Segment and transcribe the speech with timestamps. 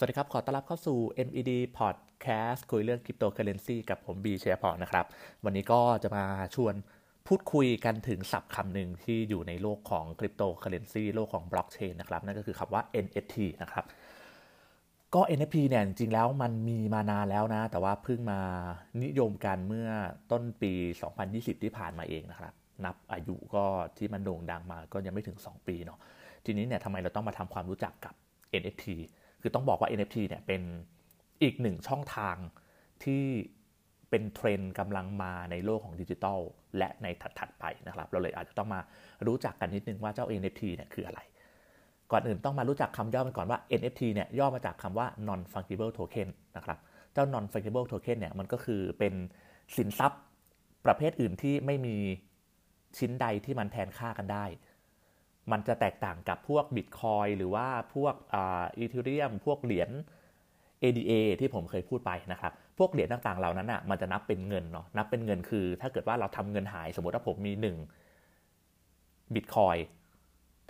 [0.00, 5.06] สวัสดีครับ ขอต้อนรับเข้าสู่ MED Podcast คุยเรื่องคริปโตเคอเรนซีกับผมบีเชียพอนะครับ
[5.44, 6.24] วันนี้ก็จะมา
[6.54, 6.74] ชวน
[7.26, 13.84] พูดคุยกันถึงศัพท์คำหนึ่งที่อยู่ในโลกของคริปโตเคอเรนซีโลกของบล็อกเชนนะครับ นั่นก็คือคำว่า NFT นะครับ
[15.14, 18.40] ก็ NFT เนี่ยจริงๆแล้วมันมีมานานแล้วนะ แต่ว่าเพิ่งมา
[19.04, 19.88] นิยมกันเมื่อ
[20.32, 20.72] ต้นปี
[21.18, 22.52] 2020 ที่ผ่านมาเองนะครับ
[22.84, 23.64] นับอายุก็
[23.98, 25.98] ที่มันโด่งดังมาก็ยังไม่ถึง 2 ปีเนาะ
[26.44, 28.14] ทีนี้เนี่ยทำไมเราต้องมาทำความรู้จักกับ
[28.62, 28.86] NFT
[29.48, 30.62] คือต้องบอกว่า NFT เนี่ยเป็น
[31.42, 32.36] อีกหนึ่งช่องทาง
[33.04, 33.24] ที่
[34.10, 36.40] เป็นเทรนด์กำลังมาในโลกของดิจิทัล
[36.78, 37.06] และใน
[37.38, 38.80] ถัดๆไปนะครับ เราเลยอาจจะต้องมา
[39.26, 41.20] รู้จักกันนิดนึงว่าเจ้า NFT เนี่ยคืออะไร
[42.12, 46.78] ก่อนอื่นต้องมารู้จักคำย่อมันก่อนว่า NFT เนี่ยย่อมาจากคำว่า non fungible token นะครับ
[47.12, 49.14] เจ้า non fungible token เนี่ยมันก็คือเป็น
[49.76, 50.20] สินทรัพย์
[50.86, 51.96] ประเภทอื่นที่ไม่มี
[52.98, 54.44] ชิ้นใดที่มันแทนค่ากันได้
[55.52, 59.90] มันจะแตกต่างกับพวกบิตคอยหรือว่าพวกอีเทเรียม พวกเหรียญ
[60.82, 67.52] ADA ที่ผมเคยพูดไปนะครับ พวกเหรียญต่างๆเหล่านั้นอะ มันจะนับเป็นเงินเนาะ นับเป็นเงินคือ ถ้าเกิดว่าเราทำเงินหาย สมมติว่าผมมี
[68.38, 69.76] 1บิตคอย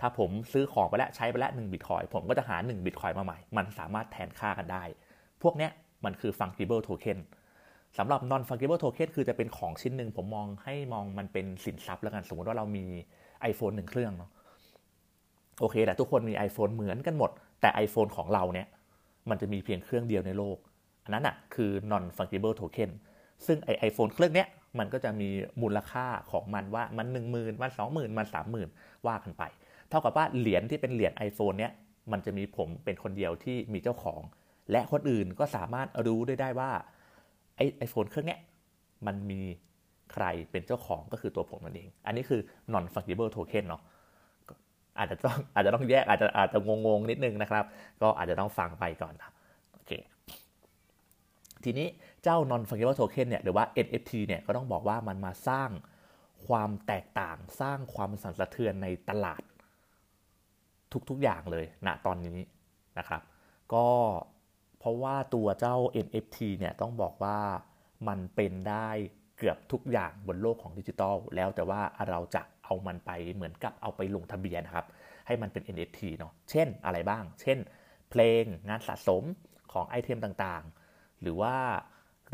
[0.01, 4.83] ถ้าผมซื้อของไปแล้วใช้ไปแล้ว1บิตคอยผมก็จะหา1บิตคอยมาใหม่ มันสามารถแทนค่ากันได้
[5.43, 5.71] พวกเนี้ย
[6.05, 7.19] มันคือ fungible token
[7.97, 12.85] สำหรับ non fungible token คือจะเป็นของชิ้นหนึ่งผมมองให้มองมันเป็นสินทรัพย์แล้วกัน สมมติว่าเรามี
[13.51, 14.31] iPhone หนึ่งเครื่องเนาะ
[15.59, 18.67] โอเคแต่ทุกคนมี iPhone เหมือนกันหมด แต่ iPhone ของเราเนี่ย
[19.29, 20.57] มันจะมีเพียงเครื่องเดียวในโลก
[21.03, 22.89] อันนั้นอะคือ non fungible token
[23.45, 24.47] ซึ่งไอไอโฟนเครื่องเนี้ย
[24.79, 25.29] มันก็จะมี
[25.61, 28.69] มูลค่าของมันว่ามันหนึ่งหมื่นมันสองหมื่นมันสามหมื่น
[29.07, 29.43] ว่ากันไป
[29.89, 31.71] เท่ากับว่าเหรียญที่เป็นเหรียญ iPhone เนี้ย
[32.11, 34.21] มันจะมีผมเป็นคนเดียวที่มีเจ้าของ
[34.71, 36.71] และคนอื่นก็สามารถรู้ได้ได้ว่า
[37.55, 38.39] ไอไอโฟนเครื่องเนี้ย
[39.07, 39.41] มันมี
[40.13, 42.41] ใครเป็นเจ้าของก็คือตัวผมนั่นเอง อันนี้คือ
[42.73, 43.81] non fungible token เนาะ
[44.99, 47.65] อาจจะต้องอาจจะต้องแยกอาจจะอาจจะงงๆนิดนึงนะครับ
[48.01, 49.29] ก็อาจจะต้องฟังไปก่อนนะ
[49.73, 49.91] โอเค
[51.63, 51.87] ทีนี้
[52.23, 55.69] เจ้า non fungible token เนี่ยหรือว่า NFT เนี่ยก็ต้องบอกว่ามันมาสร้าง
[56.47, 59.41] ความแตกต่างสร้างความสั่นสะเทือนในตลาด
[61.09, 62.39] ทุกๆอย่างเลยณนะตอนนี้
[62.99, 63.21] นะครับ
[63.73, 63.87] ก็
[64.79, 65.75] เพราะว่าตัวเจ้า
[66.05, 67.39] NFT เนี่ยต้องบอกว่า
[68.07, 68.89] มันเป็นได้
[69.39, 74.85] เกือบทุกอย่างบนโลกของดิจิทัลแล้วแต่ว่าเราจะเอามันไปเหมือนกับเอาไปลงทะเบียนครับ
[75.27, 77.57] ให้มันเป็น NFT เนาะเช่นอะไรบ้าง เช่น
[78.09, 79.23] เพลงงานสะสม
[79.71, 81.55] ของไอเทมต่างๆ หรือว่า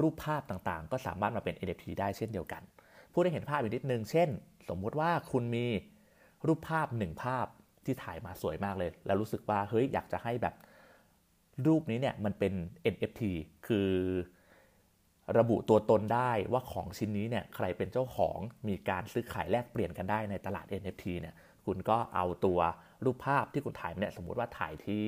[0.01, 2.61] รูปภาพต่างๆ ก็สามารถมาเป็น NFT ได้เช่นเดียวกัน
[3.13, 4.29] พูดให้เห็นภาพอีกนิดนึง เช่น
[4.69, 5.65] สมมุติว่าคุณมี
[6.47, 7.45] รูปภาพหนึ่งภาพ
[7.85, 10.55] ที่ถ่ายมาสวยมากเลย แล้วรู้สึกว่าเฮ้ยอยากจะให้แบบ
[11.67, 12.53] รูปนี้เนี่ยมันเป็น
[12.93, 13.21] NFT
[13.67, 13.89] คือ
[15.37, 18.37] ระบุตัวตนได้ว่าของชิ้นนี้เนี่ยใครเป็นเจ้าของ
[18.67, 22.59] มีการซื้อขายแลกเปลี่ยนกันได้ในตลาด NFT เนี่ยคุณก็เอาตัว
[23.05, 25.07] รูปภาพที่คุณถ่ายเนี่ยสมมติว่าถ่ายที่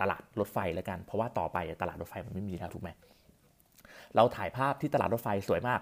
[0.00, 2.90] ตลาดรถไฟแล้วกัน เพราะว่าต่อไปตลาดรถไฟมันไม่มีแล้วถูกไหม
[4.14, 5.80] เราถ่ายภาพที่ตลาดรถไฟสวยมาก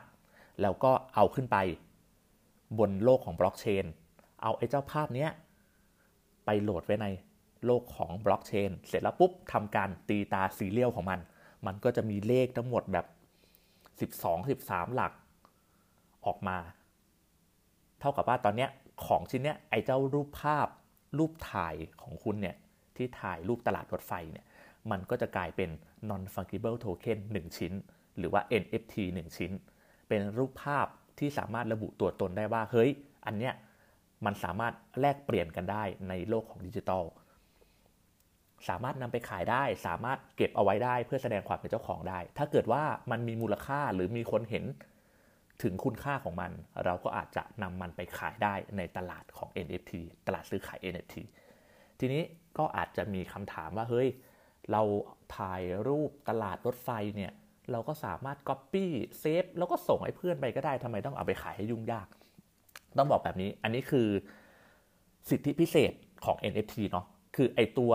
[0.63, 1.57] แล้วก็เอาขึ้นไป
[2.79, 3.85] บนโลกของบล็อกเชน
[4.43, 5.31] เอาไอ้เจ้าภาพเนี้ย
[6.45, 7.07] ไปโหลดไว้ใน
[7.67, 11.21] โลกของบล็อกเชนเสร็จแล้วปุ๊บทำการตีตา serial ของมัน
[11.67, 13.07] มันก็จะมีเลขทั้งหมดแบบ
[14.01, 15.13] 12 13 หลัก
[16.27, 16.59] ออกมา
[18.01, 18.67] เท่ากับว่าตอนนี้
[19.07, 20.69] ของชิ้นเนี้ยไอ้เจ้ารูปภาพ
[21.19, 22.57] รูปถ่ายของคุณเนี่ย
[22.97, 24.47] ที่ถ่ายรูปตลาดรถไฟเนี่ย
[24.91, 25.71] มันก็จะกลายเป็น
[26.11, 27.73] non fungible token 1 ชิ้น
[28.19, 29.53] หรือว่า NFT 1 ชิ้น
[30.09, 30.87] เป็นรูปภาพ
[31.19, 32.91] ที่สามารถระบุตัวตนได้ว่า เฮ้ย
[33.27, 33.55] อันเนี้ย
[34.25, 37.05] มันสามารถแลกเปลี่ยนกันได้ในโลกของดิจิทัล
[38.69, 44.65] สามารถนำไปขายได้ สามารถเก็บเอาไว้ได้ เพื่อแสดงความเป็นเจ้าของได้ ถ้าเกิดว่ามันมีมูลค่าหรือมีคนเห็น
[45.63, 46.51] ถึงคุณค่าของมัน
[46.85, 49.93] เราก็อาจจะนำมันไปขายได้ในตลาดของ NFT
[50.27, 51.17] ตลาดซื้อขาย NFT
[51.99, 52.23] ทีนี้
[52.59, 54.09] ก็อาจจะมีคำถามว่าเฮ้ย
[54.73, 54.83] เรา
[55.37, 57.33] ถ่ายรูปตลาดรถไฟเนี่ย
[57.73, 58.87] เราก็สามารถ Copy
[59.21, 62.09] เซฟแล้วก็ส่งให้เพื่อนไปก็ได้ทำไมต้องเอาไปขายให้ยุ่งยาก
[62.99, 64.09] ต้องบอกแบบนี้อันนี้คือ
[65.31, 65.93] สิทธิพิเศษ
[66.25, 67.07] ของ NFT เนาะ
[67.37, 67.93] คือไอตัว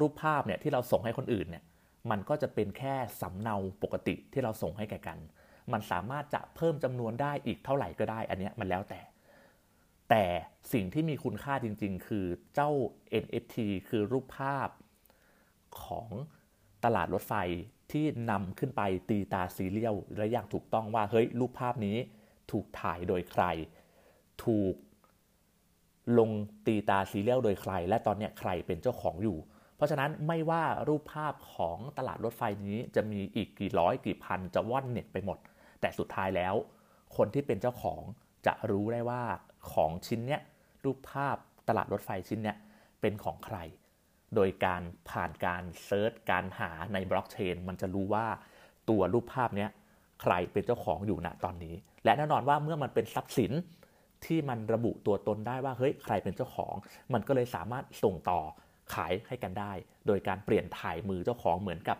[0.00, 1.64] รูปภาพเนี่ยที่เราส่งให้คนอื่นเนี่ย
[2.10, 5.18] มันก็จะเป็นแค่สำเนาปกติที่เราส่งให้แก่กัน
[5.72, 9.00] มันสามารถจะเพิ่มจำนวนได้อีกเท่าไหร่ก็ได้ อันนี้มันแล้วแต่
[10.10, 10.24] แต่
[10.72, 12.70] สิ่งที่มีคุณค่าจริง ๆ คือเจ้า
[13.22, 13.56] NFT
[13.88, 14.68] คือรูปภาพ
[15.84, 16.08] ของ
[16.84, 17.34] ตลาดรถไฟ
[17.92, 21.96] ที่นำขึ้นไปตีตา serial และอย่างถูกต้องว่าเฮ้ยรูปภาพนี้
[22.50, 23.44] ถูกถ่ายโดยใคร
[24.44, 24.74] ถูก
[26.18, 26.30] ลง
[26.66, 29.38] ตีตา serial โดยใคร และตอนนี้ใครเป็นเจ้าของอยู่
[29.82, 35.38] เพราะฉะนั้นไม่ว่ารูปภาพของตลาดรถไฟนี้จะมีอีกกี่ร้อยกี่พันจะว่อนเน็ตไปหมด
[35.80, 36.54] แต่สุดท้ายแล้ว
[37.16, 38.00] คนที่เป็นเจ้าของ
[38.46, 39.22] จะรู้ได้ว่า
[39.72, 40.40] ของชิ้นเนี้ย
[40.84, 41.36] รูปภาพ
[41.68, 42.56] ตลาดรถไฟชิ้นเนี้ย
[43.00, 43.56] เป็นของใคร
[44.34, 48.26] โดยการผ่านการเซิร์ชการหาในบล็อกเชนมันจะรู้ว่า
[48.88, 49.66] ตัวรูปภาพนี้
[50.22, 51.74] ใครเป็นเจ้าของอยู่ณตอนนี้
[52.04, 53.52] และแน่นอนว่าเมื่อมันเป็นทรัพย์สิน
[54.24, 56.74] ที่มันระบุตัวตนได้ว่าเฮ้ยใครเป็นเจ้าของ
[57.12, 58.40] มันก็เลยสามารถส่งต่อ
[58.94, 59.72] ขายให้กันได้
[60.06, 61.98] โดยการเปลี่ยนถ่ายมือเจ้าของเหมือนกับ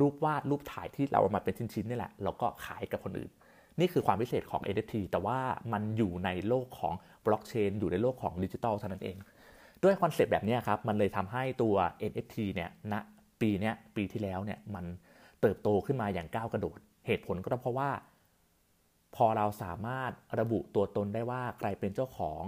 [0.00, 3.30] รูปวาดรูปถ่ายที่เราเอามาเป็นชิ้นๆนี่แหละแล้วก็ขายกับคนอื่น
[3.80, 5.38] นี่คือความพิเศษของ NFT แต่ว่า
[5.72, 6.94] มันอยู่ในโลกของ
[7.26, 9.16] บล็อกเชนอยู่ในโลกของดิจิทัลเท่านั้นเอง
[9.82, 11.74] ด้วย concept แบบนี้ครับมันเลยทำให้ตัว
[12.10, 13.00] NFT เนี่ยณนะ
[13.40, 14.84] ปีนี้ปีที่แล้วเนี่ยมัน
[15.40, 17.90] เติบโตขึ้นมาอย่างก้าวกระโดด เหตุผลก็เพราะว่า
[19.16, 22.42] พอเราสามารถระบุตัวตนได้ว่าใครเป็นเจ้าของ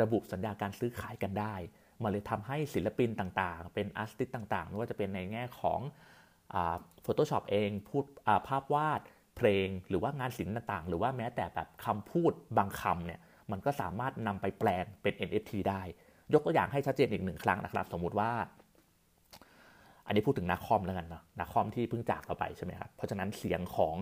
[0.00, 1.54] ระบุสัญญาการซื้อขายกันได้
[2.02, 5.80] มันเลยทำให้ศิลปินต่างๆ เป็น artist ต่างๆไม่ว่าจะเป็นในแง่ของ
[7.02, 8.04] โฟโต้ช็อปเองพูด
[8.48, 9.00] ภาพวาด
[9.36, 13.20] เพลงหรือว่างานศิลป์ต่างๆ หรือว่าแม้แต่แบบคำพูดบางคำเนี่ย
[13.50, 15.82] มันก็สามารถนำไปแปลงเป็น NFT ได้
[16.32, 18.30] ยกตัวอย่างให้ชัดเจนอีกหนึ่งครั้งนะครับ สมมุติว่า
[20.06, 23.94] อันนี้พูดถึงนาคอมแล้วกันเนาะนาคอมที่เพิ่งจากเราไปใช่ไหมครับเพราะฉะนั้นเสียงของ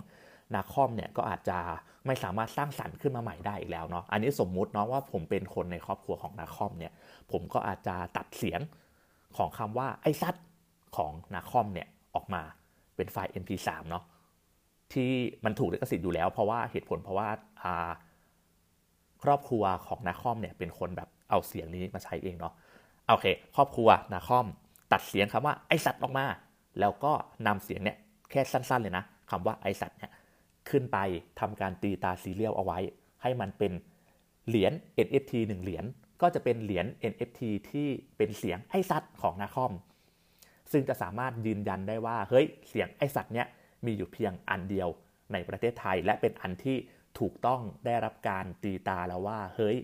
[0.55, 1.59] นาคอมเนี่ยก็อาจจะ
[2.07, 6.93] ไม่สามารถสร้างสรรค์ขึ้นมาใหม่ได้อีกแล้วเนาะอันนี้สมมุติเนาะว่าผมเป็นคนในครอบครัวของนาคอมเนี่ย
[7.33, 8.61] ผมก็อาจจะตัดเสียง
[9.37, 10.35] ของคำว่าไอ้ซัด
[10.97, 12.43] ของนาคอมเนี่ยออกมา
[12.97, 14.05] เป็นไฟล์ mp3 เนาะ
[14.93, 15.11] ที่
[15.45, 17.29] มันถูกลิขสิทธิ์อยู่แล้ว เพราะว่าเหตุผลเพราะว่า
[19.23, 22.53] ครอบครัวของนาคอมเนี่ยเป็นคนแบบเอาเสียงนี้มาใช้เองเนาะ
[23.09, 23.27] โอเค
[23.57, 24.47] ครอบครัวนาคอม
[24.93, 26.27] ตัดเสียงคำว่าไอสัตว์ออกมา
[26.81, 27.13] แล้วก็
[27.47, 27.97] นำเสียงเนี่ย
[28.31, 30.11] แค่สั้นๆเลยนะคำว่าไอสัตว์เนี่ย
[30.71, 30.99] ขึ้นไป
[31.41, 32.79] ทำการตีตาซีเรียลเอาไว้
[33.23, 33.73] ให้มันเป็น
[34.49, 34.73] เหรียญ
[35.07, 35.85] NFT 1 เหรียญ
[36.23, 37.41] ก็จะเป็นเหรียญ NFT
[37.71, 39.73] ที่เป็นเสียงไอสัตว์ของนาคอม
[40.73, 43.47] ซึ่งจะสามารถยืนยันได้ว่าเฮ้ยเสียงไอสัตว์เนี้ย
[43.87, 44.89] มีอยู่เพียงอันเดียว
[45.33, 46.77] ในประเทศไทย และเป็นอันที่
[47.19, 49.77] ถูกต้องได้รับการตีตาแล้วว่าเฮ้ย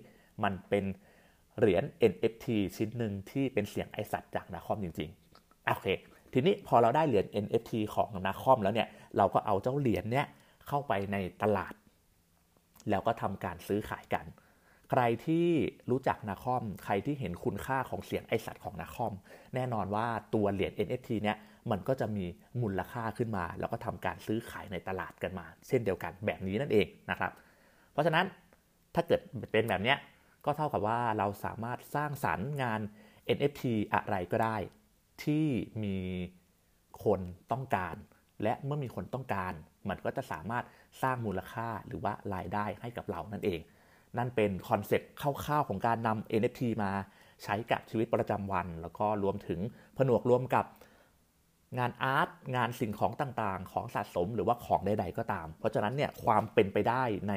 [0.45, 0.85] มันเป็น
[1.59, 2.47] เหรียญ NFT
[2.77, 5.89] ชิ้นหนึ่งที่เป็นเสียงไอสัตว์จากนาคอมจริงๆโอเค
[6.33, 10.27] ทีนี้พอเราได้เหรียญ NFT ของนาคอมแล้วเนี่ยเราก็เอาเจ้าเหรียญเนี้ย
[10.69, 11.75] เข้าไปในตลาด
[12.91, 14.27] แล้วก็ทำการซื้อขายกัน
[14.91, 15.49] ใครที่
[15.91, 19.15] รู้จักนาคอม ใครที่เห็นคุณค่าของเสียงไอสัตว์ของนาคอม
[19.55, 21.39] แน่นอนว่าตัวเหรียญ NFT เนี่ย
[21.71, 22.25] มันก็จะมี
[22.63, 27.33] มูลค่าขึ้นมา แล้วก็ทำการซื้อขายในตลาดกันมา เช่นเดียวกันแบบนี้นั่นเองนะครับ
[27.93, 28.25] เพราะฉะนั้น
[28.95, 29.21] ถ้าเกิด
[29.53, 29.95] เป็นแบบนี้
[30.45, 32.81] ก็เท่ากับว่าเราสามารถสร้างสรรค์งาน
[33.37, 33.63] NFT
[33.95, 34.57] อะไรก็ได้
[35.25, 35.47] ที่
[35.85, 35.99] มี
[37.05, 37.21] คน
[37.53, 37.97] ต้องการ
[38.43, 39.53] และเมื่อมีคนต้องการ
[39.89, 40.65] มันก็จะสามารถ
[41.03, 43.61] สร้างมูลค่าหรือว่ารายได้ให้กับเรานั่นเอง
[44.19, 46.93] นั่นเป็น concept คร่าวๆของการนำ NFT มา
[47.45, 49.61] ใช้กับชีวิตประจำวัน แล้วก็รวมถึง
[49.97, 50.67] ผนวกรวมกับ
[51.79, 57.35] งาน art งานสิ่งของต่างๆ ของสะสมหรือว่าของใดๆก็ตาม เพราะฉะนั้นเนี่ยความเป็นไปได้ใน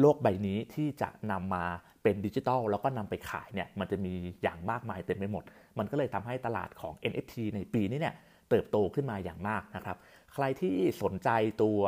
[0.00, 1.64] โลกใบนี้ที่จะนำมา
[2.02, 5.44] เป็นดิจิทัลแล้วก็นำไปขายเนี่ยมันจะมีอย่างมากมายเต็มไปหมด
[5.78, 8.14] มันก็เลยทำให้ตลาดของ NFT ในปีนี้เนี่ย
[8.50, 9.96] เติบโตขึ้นมาอย่างมากนะครับ
[10.32, 11.28] ใครที่สนใจ
[11.62, 11.80] ตัว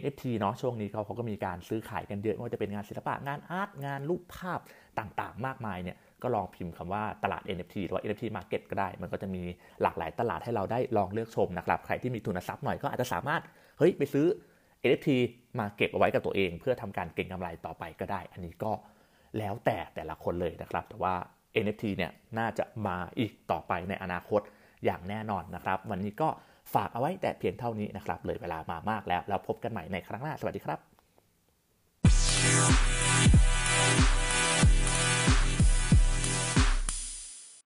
[0.00, 4.60] NFT เนาะช่วงนี้เขาเขาก็มีการซื้อขายกันเยอะไม่ว่าจะเป็นงานศิลปะงานอาร์ตงานรูปภาพ
[4.98, 9.42] ต่างๆ มากมายเนี่ยก็ลองพิมพ์คำว่าตลาด NFT หรือว่า NFT Market ก็ได้ มันก็จะมี
[9.82, 13.42] หลากหลายตลาดให้เราได้ลองเลือกชมนะครับ ใครที่มีทุนทรัพย์หน่อยก็อาจจะสามารถ
[13.78, 14.26] เฮ้ย ไปซื้อ
[14.86, 15.08] NFT
[15.58, 18.72] มาเก็บเอาไว้กับตัวเอง เพื่อทำการเก็งกำไรต่อไปก็ได้ อันนี้ก็
[19.38, 21.14] แล้วแต่แต่ละคนเลยนะครับ แต่ว่า
[21.64, 24.40] NFT เนี่ยน่าจะมาอีกต่อไปในอนาคต
[24.84, 26.28] อย่างแน่นอนนะครับ วันนี้ก็
[26.74, 30.85] ฝากเอาไว้แต่เพียงเท่านี้นะครับเลยเวลามามากแล้วแล้วพบกันใหม่ในครั้งหน้าสวัสดีครับ